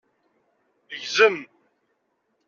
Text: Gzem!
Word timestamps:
Gzem! 1.01 1.37